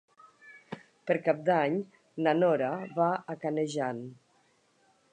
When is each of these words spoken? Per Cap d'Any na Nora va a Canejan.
Per 1.11 1.17
Cap 1.27 1.43
d'Any 1.51 1.77
na 2.27 2.35
Nora 2.39 2.73
va 2.99 3.13
a 3.35 3.39
Canejan. 3.47 4.05